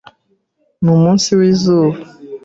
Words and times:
Numunsi 0.83 1.29
wizuba. 1.39 1.97